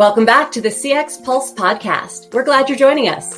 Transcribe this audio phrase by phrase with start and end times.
[0.00, 2.32] Welcome back to the CX Pulse podcast.
[2.32, 3.36] We're glad you're joining us.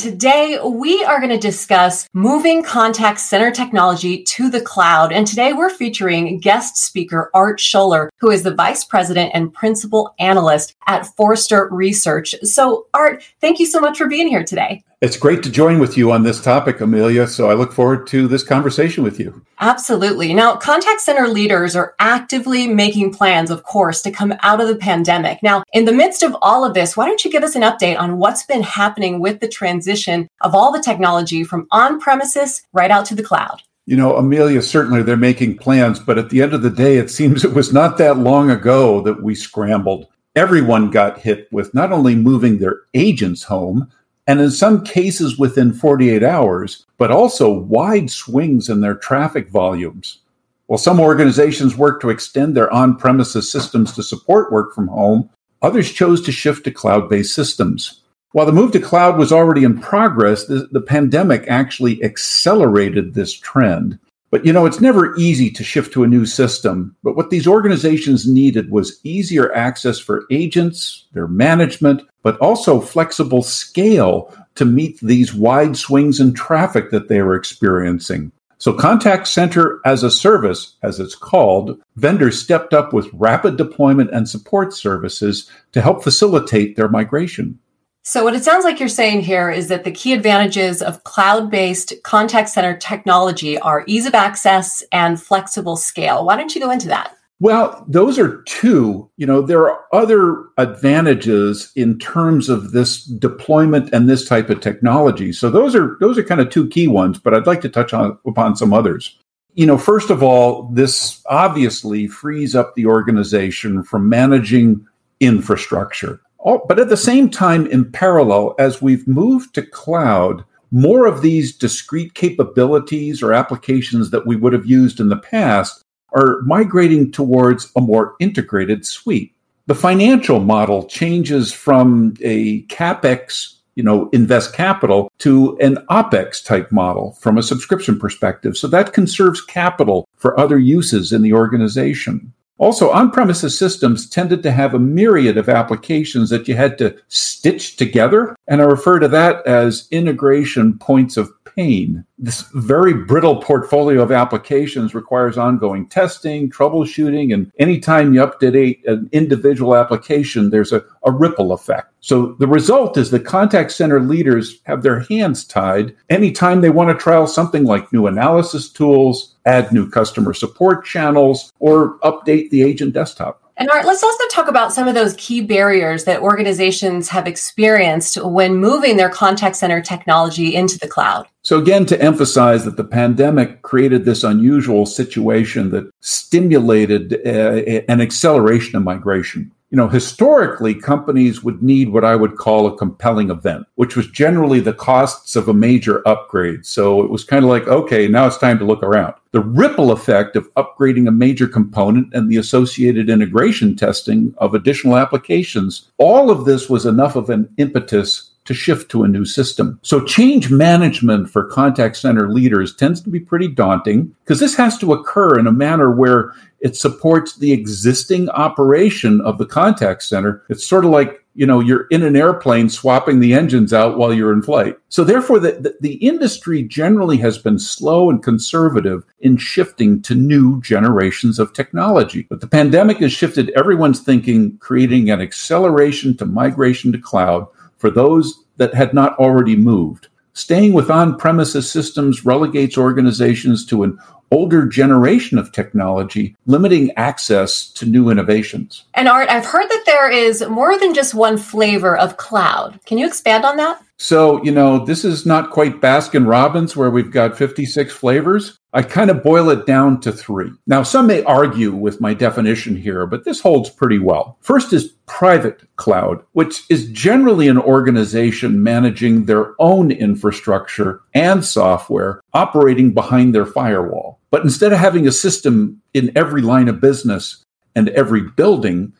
[0.00, 5.12] Today, we are going to discuss moving contact center technology to the cloud.
[5.12, 10.14] And today we're featuring guest speaker Art Schoeller, who is the vice president and principal
[10.20, 12.36] analyst at Forrester Research.
[12.42, 14.84] So, Art, thank you so much for being here today.
[15.04, 17.26] It's great to join with you on this topic, Amelia.
[17.26, 19.44] So I look forward to this conversation with you.
[19.60, 20.32] Absolutely.
[20.32, 24.76] Now, contact center leaders are actively making plans, of course, to come out of the
[24.76, 25.42] pandemic.
[25.42, 28.00] Now, in the midst of all of this, why don't you give us an update
[28.00, 32.90] on what's been happening with the transition of all the technology from on premises right
[32.90, 33.62] out to the cloud?
[33.84, 37.10] You know, Amelia, certainly they're making plans, but at the end of the day, it
[37.10, 40.06] seems it was not that long ago that we scrambled.
[40.34, 43.92] Everyone got hit with not only moving their agents home,
[44.26, 50.20] and in some cases within 48 hours, but also wide swings in their traffic volumes.
[50.66, 55.28] While some organizations work to extend their on premises systems to support work from home,
[55.60, 58.00] others chose to shift to cloud based systems.
[58.32, 63.32] While the move to cloud was already in progress, the, the, pandemic actually accelerated this
[63.32, 63.98] trend.
[64.34, 66.96] But you know, it's never easy to shift to a new system.
[67.04, 73.44] But what these organizations needed was easier access for agents, their management, but also flexible
[73.44, 78.32] scale to meet these wide swings in traffic that they were experiencing.
[78.58, 84.10] So, Contact Center as a Service, as it's called, vendors stepped up with rapid deployment
[84.10, 87.60] and support services to help facilitate their migration.
[88.06, 91.50] So, what it sounds like you're saying here is that the key advantages of cloud
[91.50, 96.26] based contact center technology are ease of access and flexible scale.
[96.26, 97.16] Why don't you go into that?
[97.40, 99.10] Well, those are two.
[99.16, 104.60] You know, there are other advantages in terms of this deployment and this type of
[104.60, 105.32] technology.
[105.32, 107.94] So those are those are kind of two key ones, but I'd like to touch
[107.94, 109.18] on upon some others.
[109.54, 114.86] You know, first of all, this obviously frees up the organization from managing
[115.20, 116.20] infrastructure.
[116.44, 121.22] Oh, but at the same time, in parallel, as we've moved to cloud, more of
[121.22, 127.10] these discrete capabilities or applications that we would have used in the past are migrating
[127.10, 129.34] towards a more integrated suite.
[129.66, 136.70] The financial model changes from a capex, you know, invest capital to an opex type
[136.70, 138.56] model from a subscription perspective.
[138.56, 142.32] So that conserves capital for other uses in the organization.
[142.58, 146.96] Also, on premises systems tended to have a myriad of applications that you had to
[147.08, 148.36] stitch together.
[148.46, 152.04] And I refer to that as integration points of pain.
[152.18, 159.08] This very brittle portfolio of applications requires ongoing testing, troubleshooting, and anytime you update an
[159.12, 161.92] individual application, there's a, a ripple effect.
[162.00, 166.90] So the result is the contact center leaders have their hands tied anytime they want
[166.90, 172.62] to trial something like new analysis tools, add new customer support channels, or update the
[172.62, 173.40] agent desktop.
[173.56, 178.20] And Art, let's also talk about some of those key barriers that organizations have experienced
[178.22, 181.28] when moving their contact center technology into the cloud.
[181.42, 188.00] So, again, to emphasize that the pandemic created this unusual situation that stimulated uh, an
[188.00, 193.28] acceleration of migration you know, historically, companies would need what I would call a compelling
[193.28, 196.64] event, which was generally the costs of a major upgrade.
[196.64, 199.14] So it was kind of like, okay, now it's time to look around.
[199.32, 204.96] The ripple effect of upgrading a major component and the associated integration testing of additional
[204.96, 209.78] applications, all of this was enough of an impetus to shift to a new system.
[209.82, 214.78] So change management for contact center leaders tends to be pretty daunting because this has
[214.78, 220.42] to occur in a manner where it supports the existing operation of the contact center.
[220.48, 224.14] It's sort of like you know you're in an airplane swapping the engines out while
[224.14, 229.04] you're in flight so therefore the, the, the, industry generally has been slow and conservative
[229.20, 235.10] in shifting to new generations of technology but the pandemic has shifted everyone's thinking creating
[235.10, 237.46] an acceleration to migration to cloud
[237.84, 240.08] for those that had not already moved.
[240.32, 243.98] Staying with on premises systems relegates organizations to an
[244.30, 248.84] older generation of technology, limiting access to new innovations.
[248.94, 252.80] And Art, I've heard that there is more than just one flavor of cloud.
[252.86, 253.82] Can you expand on that?
[253.98, 258.58] So, you know, this is not quite Baskin Robbins where we've got 56 flavors.
[258.72, 260.50] I kind of boil it down to three.
[260.66, 264.36] Now, some may argue with my definition here, but this holds pretty well.
[264.40, 272.20] First is private cloud, which is generally an organization managing their own infrastructure and software
[272.32, 274.18] operating behind their firewall.
[274.30, 277.44] But instead of having a system in every line of business
[277.76, 278.92] and every building,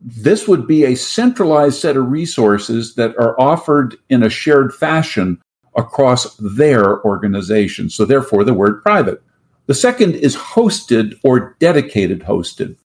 [0.00, 5.40] this would be a centralized set of resources that are offered in a shared fashion
[5.76, 7.90] across their organization.
[7.90, 9.22] So, therefore, the word private.
[9.66, 12.76] The second is hosted or dedicated hosted.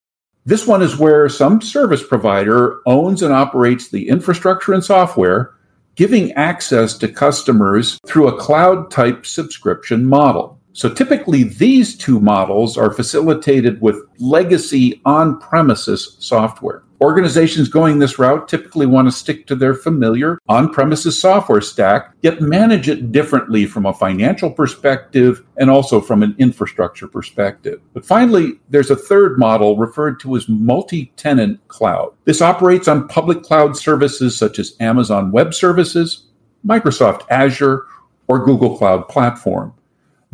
[0.45, 5.55] This one is where some service provider owns and operates the infrastructure and software,
[5.95, 10.59] giving access to customers through a cloud type subscription model.
[10.75, 16.83] So typically, these two models are facilitated with legacy on premises software.
[16.99, 22.13] Organizations going this route typically want to stick to their familiar on premises software stack,
[22.23, 27.79] yet manage it differently from a financial perspective and also from an infrastructure perspective.
[27.93, 32.13] But finally, there's a third model referred to as multi tenant cloud.
[32.25, 36.27] This operates on public cloud services such as Amazon Web Services,
[36.67, 37.85] Microsoft Azure,
[38.27, 39.73] or Google Cloud Platform.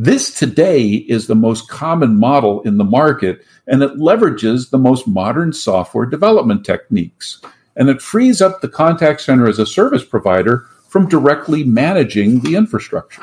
[0.03, 5.07] This today is the most common model in the market, and it leverages the most
[5.07, 7.39] modern software development techniques.
[7.75, 12.55] And it frees up the contact center as a service provider from directly managing the
[12.55, 13.21] infrastructure.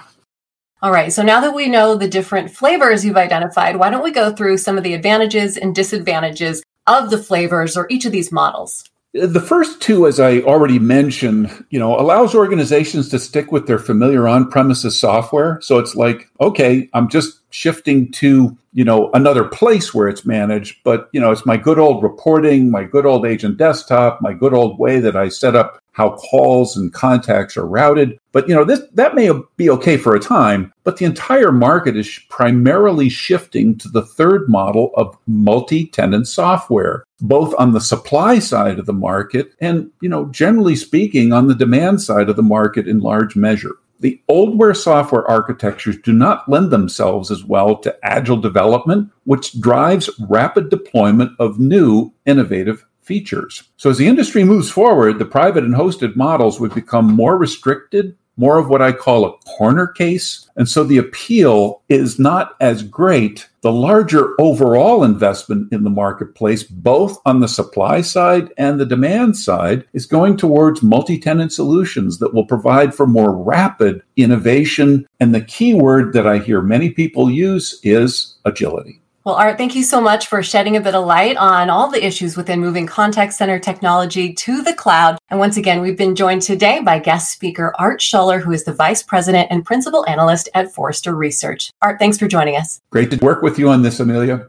[0.81, 4.13] All right, so now that we know the different flavors you've identified, why don't we
[4.13, 8.31] go through some of the advantages and disadvantages of the flavors or each of these
[8.31, 8.85] models?
[9.27, 13.79] The first two, as I already mentioned, you know, allows organizations to stick with their
[13.79, 15.61] familiar on-premises software.
[15.63, 20.83] So it's like, okay, I'm just shifting to, you know, another place where it's managed,
[20.85, 24.53] but you know, it's my good old reporting, my good old agent desktop, my good
[24.55, 28.21] old way that I set up how calls and contacts are routed.
[28.31, 31.97] But you know, this that may be okay for a time, but the entire market
[31.97, 38.79] is primarily shifting to the third model of multi-tenant software, both on the supply side
[38.79, 42.87] of the market and, you know, generally speaking on the demand side of the market
[42.87, 43.77] in large measure.
[44.01, 50.09] The oldware software architectures do not lend themselves as well to agile development, which drives
[50.29, 53.65] rapid deployment of new innovative features.
[53.77, 58.17] So as the industry moves forward, the private and hosted models would become more restricted,
[58.37, 60.49] more of what I call a corner case.
[60.55, 63.49] And so the appeal is not as great.
[63.61, 69.37] The larger overall investment in the marketplace, both on the supply side and the demand
[69.37, 75.07] side, is going towards multi tenant solutions that will provide for more rapid innovation.
[75.19, 79.03] And the key word that I hear many people use is agility.
[79.29, 82.03] Well, Art, thank you so much for shedding a bit of light on all the
[82.03, 85.19] issues within moving contact center technology to the cloud.
[85.29, 88.73] And once again, we've been joined today by guest speaker Art Schoeller, who is the
[88.73, 91.73] Vice President and Principal Analyst at Forrester Research.
[91.83, 92.81] Art, thanks for joining us.
[92.89, 94.47] Great to work with you on this, Amelia.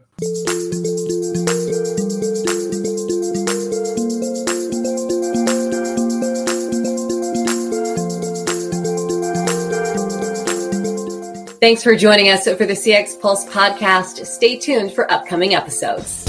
[11.60, 14.26] Thanks for joining us for the CX Pulse podcast.
[14.26, 16.29] Stay tuned for upcoming episodes.